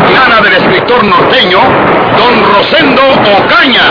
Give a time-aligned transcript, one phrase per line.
[0.00, 1.58] del escritor norteño,
[2.16, 3.02] Don Rosendo
[3.38, 3.82] Ocaña.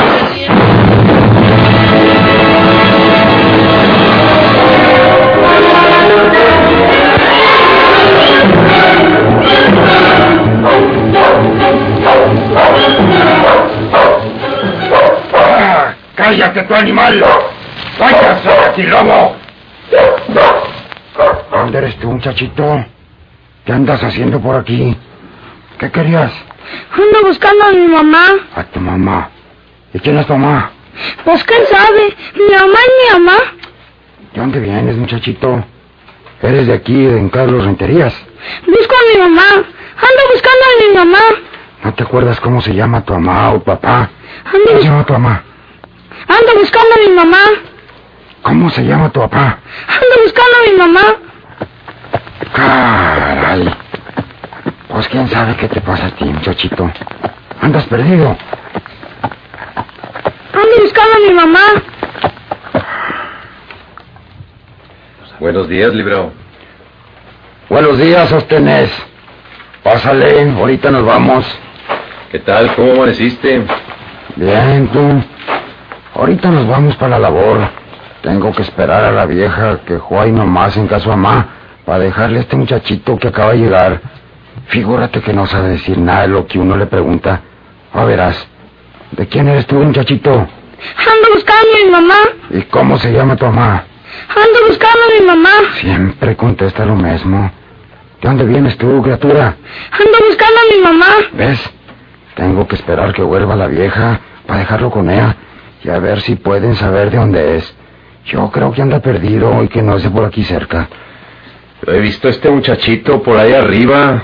[15.33, 17.23] Ah, ¡Cállate, tu animal!
[17.99, 19.35] ¡Váyase de aquí, lobo!
[21.52, 22.85] ¿Dónde eres tú, muchachito?
[23.65, 24.97] ¿Qué andas haciendo por aquí?
[25.81, 26.31] ¿Qué querías?
[26.94, 28.25] Ando buscando a mi mamá.
[28.55, 29.30] A tu mamá.
[29.95, 30.69] ¿Y quién es tu mamá?
[31.25, 32.16] Pues quién sabe.
[32.36, 33.38] Mi mamá y mi mamá.
[34.31, 35.66] ¿De dónde vienes, muchachito?
[36.44, 38.14] ¿Eres de aquí, de en Carlos Renterías?
[38.67, 39.47] Busco a mi mamá.
[39.55, 41.23] Ando buscando a mi mamá.
[41.83, 44.08] ¿No te acuerdas cómo se llama tu mamá o papá?
[44.45, 45.44] Ando, ¿Cómo se llama tu mamá?
[46.27, 47.44] ando buscando a mi mamá.
[48.44, 49.58] ¿Cómo se llama tu papá?
[49.88, 51.16] Ando buscando a mi mamá.
[52.53, 53.80] Caray.
[55.02, 56.88] Pues quién sabe qué te pasa a ti, muchachito.
[57.59, 58.38] Andas perdido.
[60.53, 61.59] Ando buscando a mi mamá.
[65.39, 66.31] Buenos días, libro.
[67.67, 68.91] Buenos días, Sostenes.
[69.81, 71.47] Pásale, ahorita nos vamos.
[72.31, 72.75] ¿Qué tal?
[72.75, 73.65] ¿Cómo amaneciste?
[74.36, 75.23] Bien, tú.
[76.13, 77.58] Ahorita nos vamos para la labor.
[78.21, 81.47] Tengo que esperar a la vieja que juega nomás en casa mamá
[81.86, 84.20] para dejarle a este muchachito que acaba de llegar.
[84.72, 87.41] Figúrate que no sabe decir nada de lo que uno le pregunta.
[87.94, 88.47] A verás.
[89.11, 90.31] ¿De quién eres tú, muchachito?
[90.31, 92.15] Ando buscando a mi mamá.
[92.52, 93.83] ¿Y cómo se llama tu mamá?
[94.30, 95.49] Ando buscando a mi mamá.
[95.82, 97.52] Siempre contesta lo mismo.
[98.21, 99.58] ¿De dónde vienes tú, criatura?
[99.92, 101.15] Ando buscando a mi mamá.
[101.33, 101.70] ¿Ves?
[102.36, 105.36] Tengo que esperar que vuelva la vieja para dejarlo con ella
[105.83, 107.76] y a ver si pueden saber de dónde es.
[108.23, 110.88] Yo creo que anda perdido y que no es de por aquí cerca.
[111.86, 114.23] He visto a este muchachito por ahí arriba.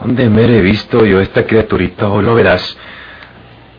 [0.00, 2.08] ¿Dónde me he visto yo esta criaturita?
[2.08, 2.76] Hoy lo verás.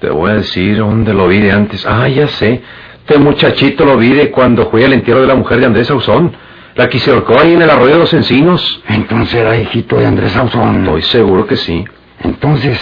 [0.02, 1.86] Te voy a decir dónde lo vi de antes.
[1.86, 2.62] Ah, ya sé.
[3.00, 6.32] Este muchachito lo vi de cuando fue al entierro de la mujer de Andrés Ausón.
[6.76, 8.84] La que se ahorcó ahí en el arroyo de los encinos.
[8.88, 10.86] Entonces era hijito de Andrés Ausón.
[10.86, 11.86] Estoy seguro que sí.
[12.22, 12.80] Entonces,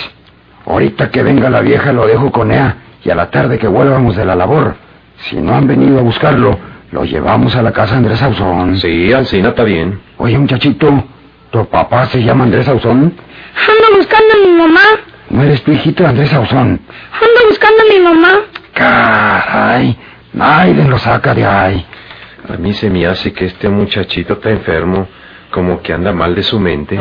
[0.66, 4.16] ahorita que venga la vieja lo dejo con ella y a la tarde que vuelvamos
[4.16, 4.76] de la labor,
[5.18, 6.58] si no han venido a buscarlo,
[6.92, 8.78] lo llevamos a la casa de Andrés Ausón.
[8.78, 10.02] Sí, Alcina está bien.
[10.18, 11.06] Oye, muchachito,
[11.52, 13.14] ¿tu papá se llama Andrés Ausón?
[13.66, 14.82] Ando buscando a mi mamá.
[15.30, 16.80] ¿No eres tu hijito de Andrés Ausón?
[17.14, 18.40] Ando buscando a mi mamá.
[18.74, 19.98] Caray,
[20.34, 21.86] nadie lo saca de ahí.
[22.48, 25.08] A mí se me hace que este muchachito está enfermo,
[25.52, 26.98] como que anda mal de su mente.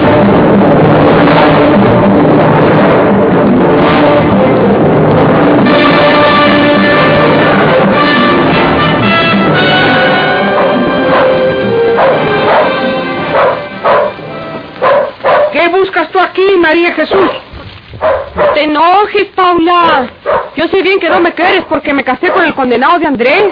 [20.56, 23.44] Yo sé bien que no me quieres porque me casé con el condenado de Andrés,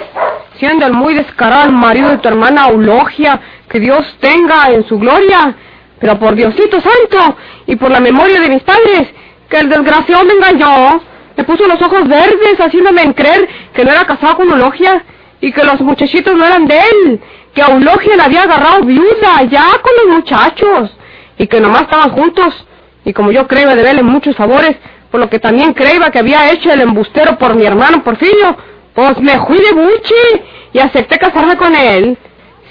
[0.57, 3.39] siendo el muy descarado marido de tu hermana Eulogia,
[3.69, 5.55] que Dios tenga en su gloria.
[5.99, 9.07] Pero por Diosito Santo y por la memoria de mis padres,
[9.47, 10.99] que el desgraciado me engañó,
[11.37, 15.03] me puso los ojos verdes haciéndome creer que no era casado con Eulogia
[15.41, 17.21] y que los muchachitos no eran de él,
[17.53, 20.97] que Eulogia la había agarrado viuda ya con los muchachos
[21.37, 22.65] y que nomás estaban juntos.
[23.03, 24.75] Y como yo creo deberle muchos favores,
[25.15, 28.57] por lo que también creía que había hecho el embustero por mi hermano Porfirio,
[28.93, 30.43] pues me fui de buche
[30.73, 32.17] y acepté casarme con él.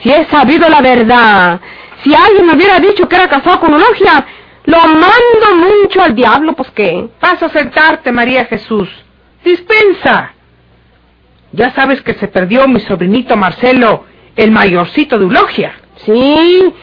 [0.02, 1.58] Si he sabido la verdad,
[2.02, 4.26] si alguien me hubiera dicho que era casado con Eulogia,
[4.66, 7.08] lo mando mucho al diablo, pues qué.
[7.18, 8.90] Pasa a sentarte, María Jesús.
[9.42, 10.34] Dispensa.
[11.52, 14.04] Ya sabes que se perdió mi sobrinito Marcelo,
[14.36, 15.76] el mayorcito de Eulogia.
[16.04, 16.74] Sí,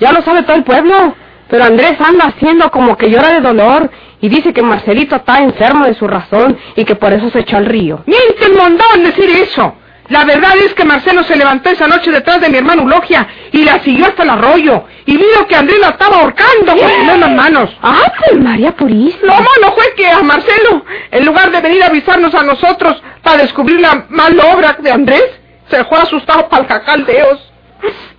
[0.00, 1.14] ya lo sabe todo el pueblo.
[1.48, 3.88] Pero Andrés anda haciendo como que llora de dolor
[4.20, 7.56] y dice que Marcelito está enfermo de su razón y que por eso se echó
[7.56, 8.02] al río.
[8.06, 9.74] Miente el mondón decir eso.
[10.08, 13.64] La verdad es que Marcelo se levantó esa noche detrás de mi hermano Eulogia y
[13.64, 14.84] la siguió hasta el arroyo.
[15.04, 17.76] Y vio que Andrés la estaba ahorcando con sus mismas manos.
[17.82, 19.34] ¡Ah, pues María Purísima!
[19.34, 23.38] Lo malo fue que a Marcelo, en lugar de venir a avisarnos a nosotros para
[23.38, 25.24] descubrir la mala obra de Andrés,
[25.68, 27.52] se fue asustado para el jacal de Dios.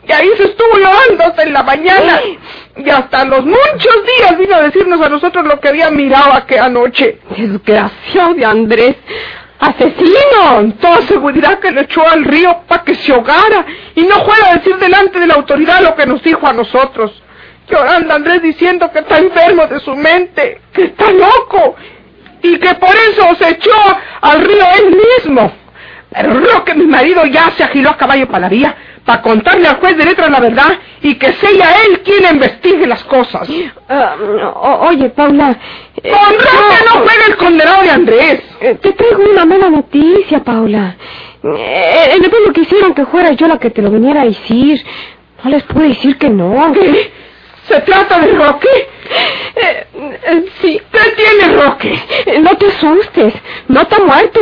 [0.07, 2.21] Y ahí se estuvo llorando hasta en la mañana.
[2.77, 6.69] Y hasta los muchos días vino a decirnos a nosotros lo que había mirado aquella
[6.69, 7.19] noche.
[7.35, 8.95] Desgraciado de Andrés.
[9.59, 10.73] ¡Asesino!
[10.79, 13.65] Toda seguridad que lo echó al río para que se ahogara
[13.95, 17.11] y no fuera a decir delante de la autoridad lo que nos dijo a nosotros.
[17.67, 21.75] Llorando Andrés diciendo que está enfermo de su mente, que está loco
[22.43, 23.75] y que por eso se echó
[24.21, 25.51] al río él mismo.
[26.11, 28.75] Pero lo que mi marido ya se agiló a caballo para la vía
[29.07, 33.03] para contarle al juez de letras la verdad y que sea él quien investigue las
[33.05, 33.47] cosas.
[34.81, 35.57] Oye, Paula.
[36.03, 38.41] eh, Con Roque no juega el condenado de Andrés.
[38.59, 40.95] eh, Te traigo una mala noticia, Paula.
[41.41, 44.83] Eh, en el pueblo quisieron que fuera yo la que te lo viniera a decir.
[45.43, 46.73] No les pude decir que no.
[46.73, 47.09] ¿Qué?
[47.69, 48.67] ¿Se trata de Roque?
[49.55, 50.81] Eh, eh, sí.
[50.91, 51.97] ¿Qué tiene Roque?
[52.41, 53.33] No te asustes.
[53.69, 54.41] No está muerto.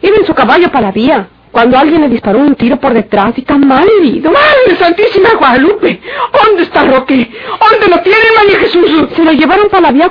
[0.00, 1.28] Iba en su caballo para la vía.
[1.50, 4.30] Cuando alguien le disparó un tiro por detrás y está mal herido.
[4.30, 6.00] ¡Madre Santísima Guadalupe!
[6.32, 7.28] ¿Dónde está Roque?
[7.60, 9.08] ¿Dónde lo tienen, María Jesús?
[9.16, 10.10] Se lo llevaron para la vía.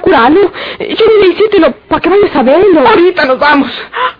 [0.79, 2.87] Eh, Yo ni le hice para que vayas a verlo.
[2.87, 3.69] Ahorita nos vamos.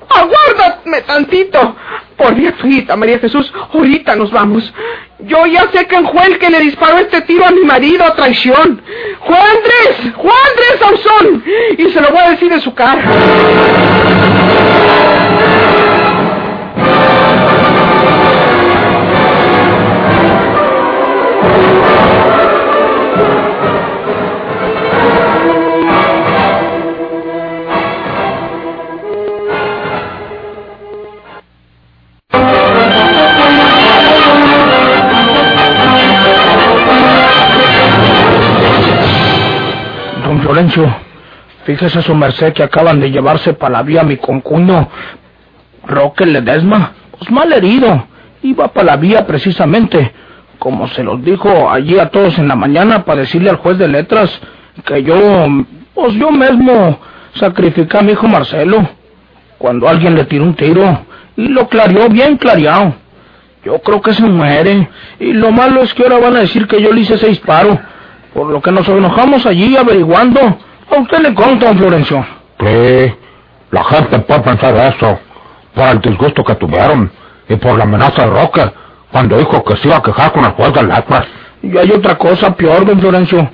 [0.10, 1.76] Aguárdame tantito.
[2.16, 4.74] Por Diosita, María Jesús, ahorita nos vamos.
[5.20, 8.14] Yo ya sé que fue el que le disparó este tiro a mi marido a
[8.14, 8.82] traición.
[9.20, 11.78] Juan Andrés, Juan Andrés.
[11.78, 13.02] Y se lo voy a decir en su cara.
[40.42, 40.96] Florencio,
[41.66, 44.90] fíjese su merced que acaban de llevarse para la vía mi concuño,
[45.86, 48.08] Roque Ledesma, pues mal herido.
[48.42, 50.14] Iba para la vía precisamente,
[50.60, 53.88] como se los dijo allí a todos en la mañana para decirle al juez de
[53.88, 54.40] letras
[54.86, 55.16] que yo,
[55.94, 57.00] pues yo mismo
[57.34, 58.88] sacrificé a mi hijo Marcelo
[59.58, 62.96] cuando alguien le tiró un tiro y lo clareó bien clareado.
[63.64, 64.90] Yo creo que se muere
[65.20, 67.78] y lo malo es que ahora van a decir que yo le hice ese disparo.
[68.34, 70.40] Por lo que nos enojamos allí averiguando.
[70.42, 72.26] A usted le conta, don Florencio.
[72.60, 73.14] Sí,
[73.72, 75.20] la gente puede pensar eso,
[75.74, 77.12] por el disgusto que tuvieron
[77.48, 78.72] y por la amenaza de Roque,
[79.12, 81.28] cuando dijo que se iba a quejar con el juez de letras.
[81.62, 83.50] Y hay otra cosa peor, don Florencio.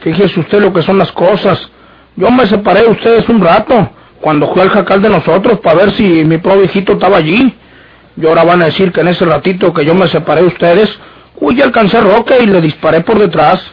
[0.00, 1.70] Fíjese usted lo que son las cosas.
[2.16, 3.90] Yo me separé de ustedes un rato,
[4.20, 7.56] cuando fui al jacal de nosotros para ver si mi pobre hijito estaba allí.
[8.16, 10.98] Y ahora van a decir que en ese ratito que yo me separé de ustedes,
[11.36, 13.64] uy, alcancé a Roque y le disparé por detrás.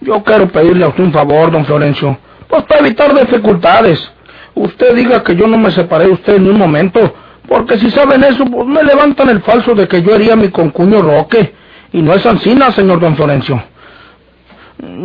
[0.00, 4.12] Yo quiero pedirle a usted un favor, don Florencio, pues para evitar dificultades.
[4.54, 7.14] Usted diga que yo no me separé de usted en un momento,
[7.48, 10.48] porque si saben eso, pues me levantan el falso de que yo haría a mi
[10.48, 11.54] concuño Roque.
[11.92, 13.62] Y no es ansina, señor don Florencio.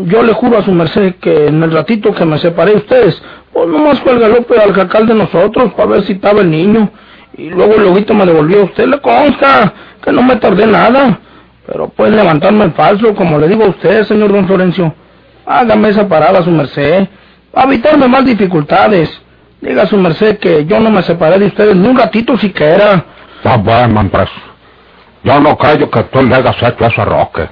[0.06, 3.22] Yo le juro a su merced que en el ratito que me separé de ustedes,
[3.54, 6.90] pues nomás fue el galope al jacal de nosotros para ver si estaba el niño.
[7.38, 9.74] Y luego el lobito me devolvió a usted, le consta
[10.04, 11.20] que no me tardé nada.
[11.66, 14.94] Pero pueden levantarme el falso, como le digo a usted, señor don Florencio.
[15.46, 17.08] Hágame esa parada a su merced,
[17.52, 19.10] para evitarme más dificultades.
[19.60, 23.06] Diga a su merced que yo no me separé de ustedes ni un ratito siquiera.
[23.38, 24.30] Está bueno, Andrés.
[25.24, 27.48] Yo no creo que tú le hayas hecho eso a Roque.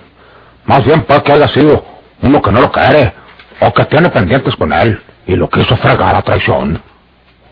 [0.66, 1.86] Más bien puede que haya sido
[2.22, 3.14] uno que no lo quiere,
[3.60, 6.82] o que tiene pendientes con él, y lo quiso fregar a traición.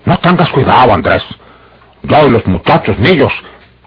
[0.05, 1.23] No tengas cuidado, Andrés.
[2.03, 3.31] Yo y los muchachos niños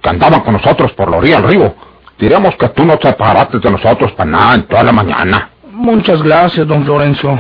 [0.03, 1.75] que andaban con nosotros por la orilla del río,
[2.21, 5.51] diremos que tú no te separaste de nosotros para nada en toda la mañana.
[5.73, 7.39] Muchas gracias, don Florencio.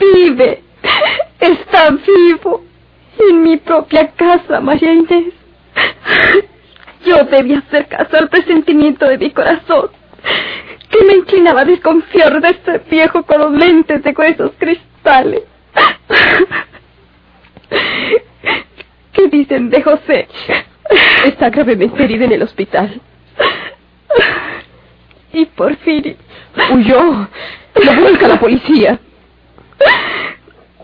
[0.00, 0.62] Vive.
[1.40, 2.62] Está vivo.
[3.18, 5.34] En mi propia casa, María Inés.
[7.04, 9.90] Yo debía hacer caso al presentimiento de mi corazón,
[10.94, 15.42] que me inclinaba a desconfiar de este viejo con los lentes de gruesos cristales.
[19.12, 20.28] ¿Qué dicen de José?
[21.24, 23.00] Está gravemente herido en el hospital.
[25.32, 26.16] Y por fin
[26.72, 27.28] huyó.
[27.74, 29.00] Lo busca la policía.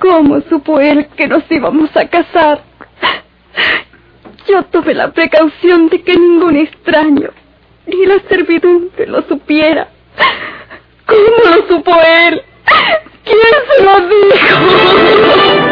[0.00, 2.62] ¿Cómo supo él que nos íbamos a casar?
[4.48, 7.30] Yo tuve la precaución de que ningún extraño
[7.86, 9.88] ni la servidumbre lo supiera
[11.50, 12.42] lo supo él?
[13.24, 13.38] ¿Quién
[13.68, 15.70] se lo dijo?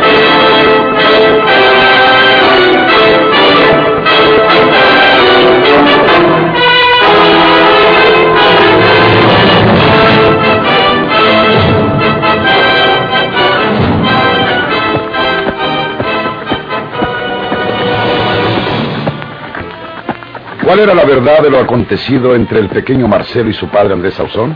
[20.64, 24.12] ¿Cuál era la verdad de lo acontecido entre el pequeño Marcelo y su padre Andrés
[24.12, 24.54] Sauzón?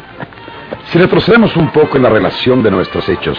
[0.92, 3.38] Si retrocedemos un poco en la relación de nuestros hechos,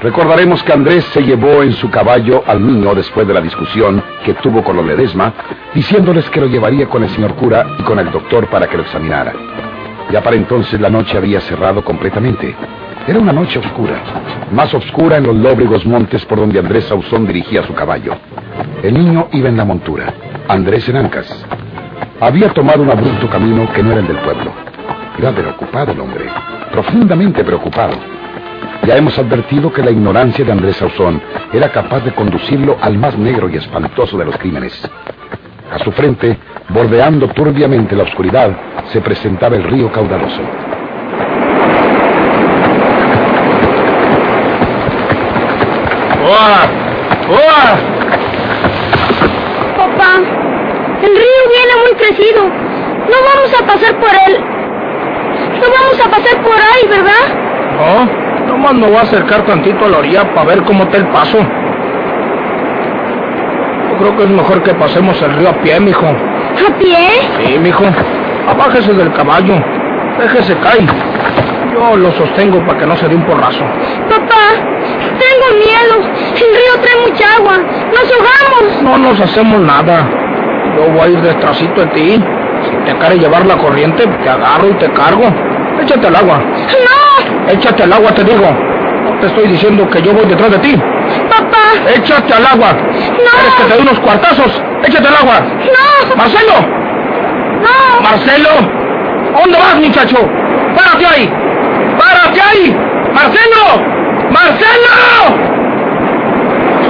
[0.00, 4.32] recordaremos que Andrés se llevó en su caballo al niño después de la discusión que
[4.32, 5.34] tuvo con los Ledesma,
[5.74, 8.84] diciéndoles que lo llevaría con el señor cura y con el doctor para que lo
[8.84, 9.34] examinara.
[10.10, 12.56] Ya para entonces la noche había cerrado completamente.
[13.06, 14.00] Era una noche oscura,
[14.50, 18.16] más oscura en los lóbregos montes por donde Andrés Sauzón dirigía su caballo.
[18.82, 20.14] El niño iba en la montura,
[20.48, 21.28] Andrés en ancas.
[22.18, 24.52] Había tomado un abrupto camino que no era el del pueblo.
[25.18, 26.24] Iba preocupado el hombre,
[26.74, 27.94] profundamente preocupado.
[28.84, 33.16] Ya hemos advertido que la ignorancia de Andrés Sauzón era capaz de conducirlo al más
[33.16, 34.72] negro y espantoso de los crímenes.
[35.72, 36.36] A su frente,
[36.70, 38.50] bordeando turbiamente la oscuridad,
[38.86, 40.40] se presentaba el río caudaloso.
[46.26, 46.66] ¡Uah!
[47.30, 47.76] ¡Uah!
[49.76, 50.12] Papá,
[51.02, 52.42] el río viene muy crecido.
[52.42, 54.54] No vamos a pasar por él.
[55.60, 57.24] No vamos a pasar por ahí, ¿verdad?
[57.76, 61.06] No, nomás me voy a acercar tantito a la orilla para ver cómo está el
[61.08, 61.38] paso.
[63.90, 66.06] Yo creo que es mejor que pasemos el río a pie, mijo.
[66.06, 67.08] ¿A pie?
[67.38, 67.84] Sí, mijo.
[68.48, 69.54] Abájese del caballo.
[70.18, 70.84] Déjese caer.
[71.72, 73.64] Yo lo sostengo para que no se dé un porrazo.
[74.08, 74.46] Papá,
[75.18, 76.08] tengo miedo.
[76.34, 77.56] El río trae mucha agua.
[77.58, 78.82] Nos ahogamos.
[78.82, 80.08] No nos hacemos nada.
[80.76, 82.24] Yo voy a ir detrásito de ti.
[82.64, 85.24] Si te quiere llevar la corriente, te agarro y te cargo.
[85.84, 86.38] Échate al agua.
[86.38, 88.46] No, Échate al agua, te digo.
[89.04, 90.74] No te estoy diciendo que yo voy detrás de ti.
[91.28, 91.90] papá.
[91.94, 92.68] Échate al agua.
[92.90, 94.62] ¿Quieres que te dé unos cuartazos?
[94.84, 95.40] Échate al agua.
[95.40, 96.54] No, Marcelo.
[97.60, 98.00] no.
[98.02, 98.50] Marcelo.
[99.38, 100.16] ¿Dónde vas, muchacho?
[100.76, 101.32] Párate ahí.
[101.98, 102.76] Párate ahí.
[103.12, 103.62] Marcelo.
[104.30, 104.94] Marcelo.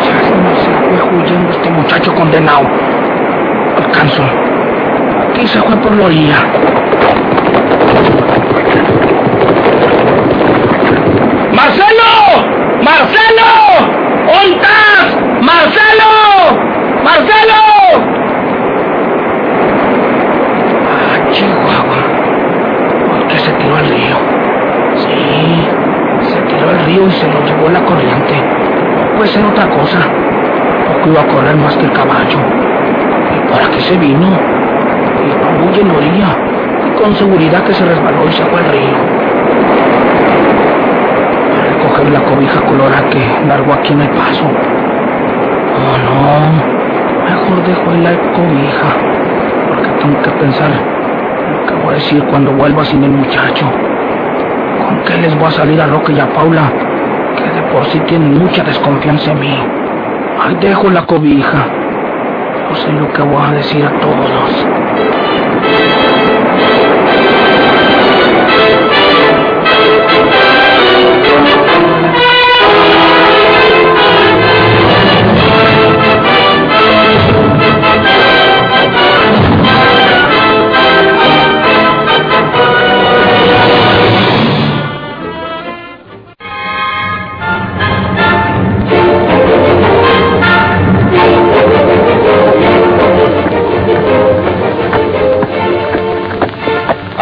[0.04, 0.70] Ya se
[1.00, 2.66] fue huyendo este muchacho condenado.
[3.76, 4.22] Alcanzo.
[5.30, 6.36] Aquí se fue por la orilla.
[11.64, 12.12] ¡Marcelo!
[12.82, 13.48] ¡Marcelo!
[14.26, 15.16] ¿Dónde estás?
[15.40, 16.12] ¡Marcelo!
[17.02, 17.60] ¡Marcelo!
[20.92, 22.00] Ah, Chihuahua.
[23.08, 24.16] ¿Por qué se tiró al río?
[24.96, 25.68] Sí,
[26.34, 28.34] se tiró al río y se lo llevó la corriente.
[28.34, 30.00] No puede ser otra cosa.
[30.86, 32.40] Poco iba a correr más que el caballo.
[33.34, 34.28] ¿Y para qué se vino?
[34.28, 36.36] Iba muy en la orilla.
[36.86, 39.14] Y con seguridad que se resbaló y se fue al río.
[42.02, 44.44] La cobija colorada que largo aquí en paso.
[45.74, 47.24] Oh, no.
[47.24, 48.88] Mejor dejo ahí la cobija.
[49.68, 53.66] Porque tengo que pensar lo que voy a decir cuando vuelva sin el muchacho.
[54.86, 56.70] ¿Con qué les voy a salir a Roque y a Paula?
[57.36, 59.58] Que de por sí tienen mucha desconfianza en mí.
[60.44, 61.66] Ahí dejo la cobija.
[62.68, 64.66] No sé lo que voy a decir a todos.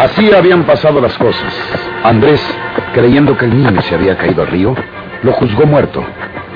[0.03, 1.53] Así habían pasado las cosas.
[2.03, 2.41] Andrés,
[2.93, 4.75] creyendo que el niño se había caído al río,
[5.21, 6.03] lo juzgó muerto.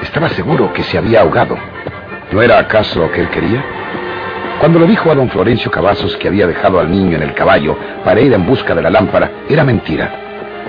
[0.02, 1.58] Estaba seguro que se había ahogado.
[2.34, 3.64] ¿No era acaso lo que él quería?
[4.60, 7.78] Cuando le dijo a don Florencio Cavazos que había dejado al niño en el caballo
[8.04, 10.12] para ir en busca de la lámpara, era mentira.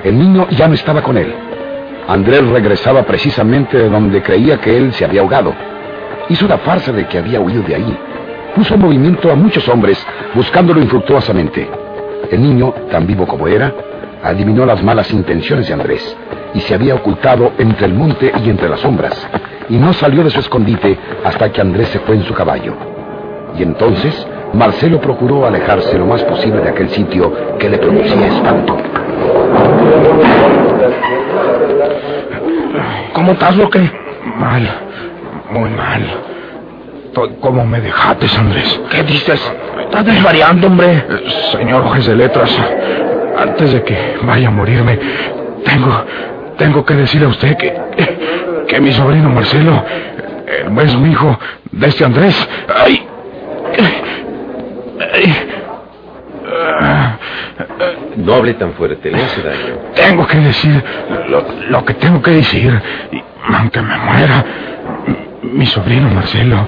[0.04, 1.34] El niño ya no estaba con él.
[2.06, 5.52] Andrés regresaba precisamente de donde creía que él se había ahogado.
[6.28, 7.98] Hizo la farsa de que había huido de ahí.
[8.54, 9.98] Puso en movimiento a muchos hombres
[10.36, 11.87] buscándolo infructuosamente.
[12.30, 13.72] El niño, tan vivo como era,
[14.22, 16.16] adivinó las malas intenciones de Andrés
[16.54, 19.28] y se había ocultado entre el monte y entre las sombras,
[19.68, 22.74] y no salió de su escondite hasta que Andrés se fue en su caballo.
[23.56, 28.76] Y entonces Marcelo procuró alejarse lo más posible de aquel sitio que le producía espanto.
[33.12, 33.90] ¿Cómo estás, Roque?
[34.38, 34.68] Mal,
[35.50, 36.02] muy mal.
[37.40, 38.80] Como me dejaste, Andrés.
[38.90, 39.52] ¿Qué dices?
[39.80, 41.04] Estás desvariando, hombre.
[41.52, 42.50] Señor juez de letras,
[43.38, 44.98] antes de que vaya a morirme,
[45.64, 46.04] tengo,
[46.56, 47.74] tengo que decirle a usted que,
[48.68, 49.82] que mi sobrino Marcelo
[50.46, 51.38] eh, es mi hijo
[51.72, 52.48] de este Andrés.
[52.74, 53.06] ¡Ay!
[55.12, 55.48] Ay.
[56.80, 57.16] Ah,
[58.16, 59.78] No hable tan fuerte, le hace daño.
[59.94, 60.82] Tengo que decir
[61.28, 62.80] lo, lo que tengo que decir.
[63.12, 63.22] Y
[63.54, 64.44] aunque me muera,
[65.52, 66.66] Mi sobrino Marcelo,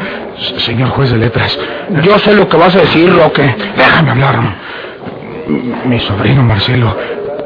[0.58, 1.58] señor juez de letras.
[2.02, 3.54] Yo sé lo que vas a decir, Roque.
[3.76, 4.54] Déjame hablar.
[5.84, 6.96] Mi sobrino Marcelo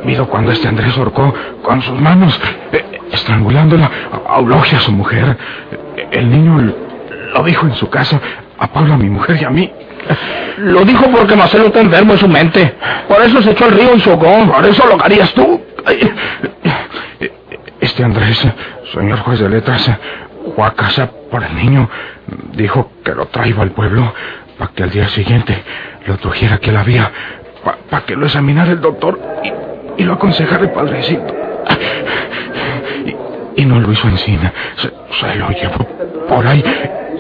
[0.05, 2.38] vio cuando este Andrés ahorcó con sus manos,
[2.73, 3.91] eh, estrangulándola
[4.29, 5.37] a Eulogia, su mujer.
[6.11, 6.75] El niño
[7.33, 8.21] lo dijo en su casa
[8.59, 9.71] a Paula, mi mujer, y a mí.
[10.59, 12.75] Lo dijo porque Marcelo está enfermo en su mente.
[13.09, 14.53] Por eso se echó al río y se ahogó.
[14.53, 15.61] Por eso lo harías tú.
[15.85, 16.12] Ay.
[17.81, 18.47] Este Andrés,
[18.95, 19.91] señor juez de letras,
[20.55, 21.91] fue a casa por el niño.
[22.53, 24.14] Dijo que lo traigo al pueblo
[24.57, 25.64] para que al día siguiente
[26.07, 27.11] lo trujera aquí a la vía,
[27.91, 31.35] para que lo examinara el doctor y, y lo aconsejara el padrecito.
[33.57, 34.53] Y, y no lo hizo encima.
[34.76, 35.85] Se, se lo llevó
[36.29, 36.62] por ahí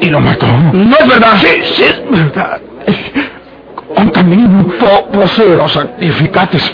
[0.00, 0.46] y lo mató.
[0.46, 1.36] No es verdad.
[1.38, 2.60] Sí, sí es verdad.
[3.96, 4.64] Un camino.
[5.12, 6.72] Pues lo santificates.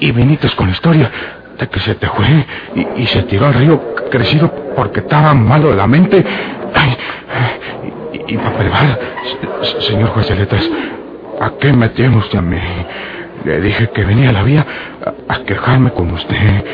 [0.00, 1.10] Y viniste con la historia
[1.58, 5.70] de que se te fue y, y se tiró al río crecido porque estaba malo
[5.70, 6.24] de la mente.
[6.74, 6.96] Ay,
[8.28, 9.00] y, y para probar,
[9.62, 10.68] se- señor juez de letras,
[11.40, 12.58] ¿a qué me tiene usted a mí?
[13.44, 14.66] Le dije que venía a la vía
[15.28, 16.64] a, a quejarme con usted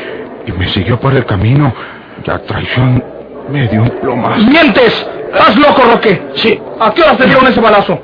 [0.47, 1.73] y me siguió por el camino.
[2.25, 3.03] La traición
[3.51, 4.45] me dio un plomazo.
[4.45, 5.07] ¡Mientes!
[5.33, 6.21] ¡Estás loco, Roque!
[6.35, 6.59] Sí.
[6.79, 7.99] ¿A qué hora te dieron ese balazo?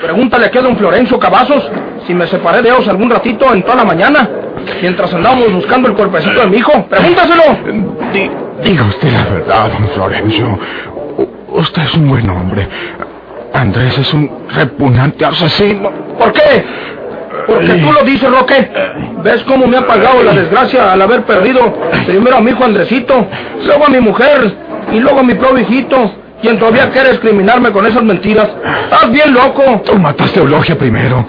[0.00, 1.68] Pregúntale aquí a don Florencio Cavazos
[2.06, 4.28] si me separé de ellos algún ratito en toda la mañana,
[4.80, 6.86] mientras andábamos buscando el cuerpecito de mi hijo.
[6.88, 7.42] Pregúntaselo.
[8.62, 10.58] diga usted la verdad, don Florencio.
[11.18, 12.68] U- usted es un buen hombre.
[13.52, 15.90] Andrés es un repugnante asesino.
[16.18, 16.64] ¿Por qué?
[17.46, 18.70] Porque tú lo dices, Roque.
[19.22, 21.60] ¿Ves cómo me ha pagado la desgracia al haber perdido
[22.06, 23.26] primero a mi hijo Andresito,
[23.64, 24.52] luego a mi mujer
[24.92, 26.12] y luego a mi propio hijito?
[26.42, 28.48] ¿Quién todavía quieres criminarme con esas mentiras?
[28.84, 29.82] ¡Estás bien loco!
[29.84, 31.26] Tú mataste a Eulogia primero.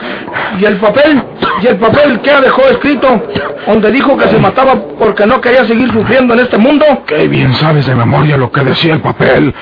[0.60, 1.24] ¿Y el papel?
[1.62, 3.24] ¿Y el papel qué dejó escrito?
[3.66, 6.86] Donde dijo que se mataba porque no quería seguir sufriendo en este mundo.
[7.06, 9.54] Qué bien sabes de memoria lo que decía el papel.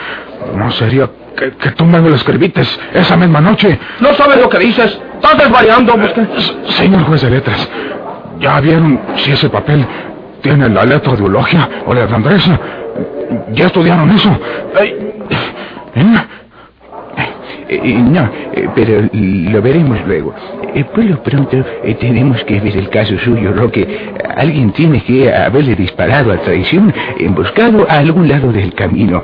[0.56, 2.62] ¿No sería que, que tú me lo escribiste
[2.94, 3.80] esa misma noche?
[4.00, 5.00] No sabes lo que dices.
[5.16, 5.94] Estás desvariando.
[6.70, 7.70] señor juez de letras,
[8.40, 9.86] ¿ya vieron si ese papel
[10.42, 12.50] tiene la letra de Eulogia o la de Andrés?
[13.54, 14.38] ¿Ya estudiaron eso?
[14.80, 14.96] Ay,
[15.96, 16.26] ¿eh?
[17.68, 20.36] Eh, no, eh, pero lo veremos luego.
[20.74, 24.14] Eh, por lo pronto eh, tenemos que ver el caso suyo, Roque.
[24.36, 29.24] Alguien tiene que haberle disparado a traición, emboscado a algún lado del camino.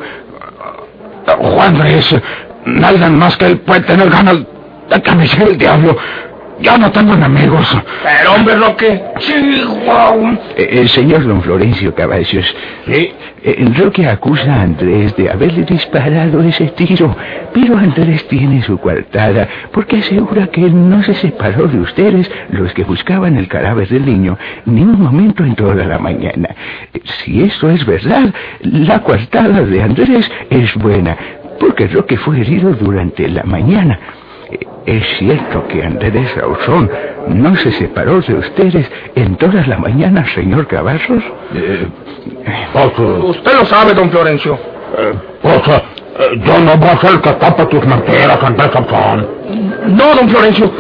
[1.28, 2.16] Juan Andrés,
[2.66, 4.40] nada más que él puede tener ganas
[4.90, 5.96] de que me el diablo.
[6.62, 7.76] Ya no tengo enemigos.
[8.04, 9.02] Pero hombre, lo que...
[9.18, 10.40] Chihuahua.
[10.56, 12.56] Eh, el señor don Florencio Caballos.
[12.86, 13.12] Sí.
[13.44, 17.16] Eh, Roque acusa a Andrés de haberle disparado ese tiro,
[17.54, 22.72] pero Andrés tiene su coartada porque asegura que él no se separó de ustedes, los
[22.74, 26.50] que buscaban el cadáver del niño, ni un momento en toda la mañana.
[26.94, 31.18] Eh, Si eso es verdad, la coartada de Andrés es buena,
[31.60, 34.00] porque Roque fue herido durante la mañana.
[34.86, 36.90] Eh, ¿Es cierto que Andrés Ausón
[37.28, 41.24] no se separó de ustedes en todas las mañanas, señor Cavazos?
[43.24, 44.58] Usted lo sabe, don Florencio.
[45.42, 49.28] Pues eh, yo no voy a ser el que tapa tus mentiras, Andrés Sansón.
[49.88, 50.72] No, don Florencio.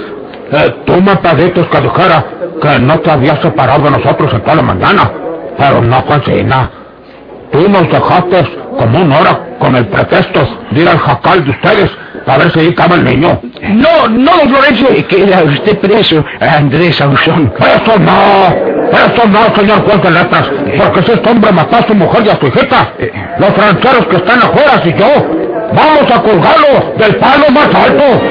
[0.52, 2.26] Eh, tú me pediste que dijera
[2.62, 5.12] que no te habías separado de nosotros en toda la mañana,
[5.58, 6.70] pero no fue así, nada.
[7.52, 8.46] Tú nos dejaste
[8.78, 11.92] como una hora con el pretexto de ir al jacal de ustedes
[12.32, 13.42] para ver si ahí estaba el niño.
[13.62, 14.88] No, no, don Florencio.
[14.92, 17.54] Eh, ¿Queda usted preso, Andrés Ausón?
[17.60, 18.48] Eso no,
[18.94, 22.30] eso no, señor juez de letras, porque si este hombre mató a su mujer y
[22.30, 22.94] a su hijita,
[23.38, 25.28] los rancheros que están afuera y yo,
[25.74, 28.22] vamos a colgarlo del palo más alto.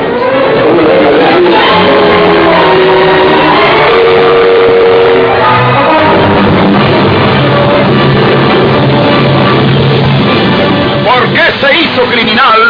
[11.04, 12.69] ¿Por qué se hizo criminal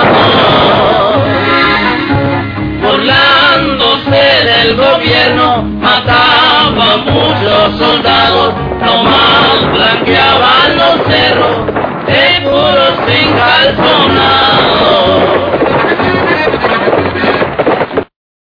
[4.63, 11.65] Del gobierno, mataba a muchos soldados, nomás blanqueaban los cerros
[12.05, 13.31] de puros sin.